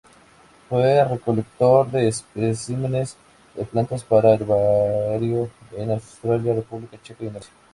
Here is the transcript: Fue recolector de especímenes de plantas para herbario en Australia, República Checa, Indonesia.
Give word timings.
Fue 0.67 1.03
recolector 1.05 1.91
de 1.91 2.07
especímenes 2.07 3.15
de 3.53 3.65
plantas 3.65 4.03
para 4.03 4.33
herbario 4.33 5.51
en 5.77 5.91
Australia, 5.91 6.55
República 6.55 6.99
Checa, 7.03 7.23
Indonesia. 7.25 7.53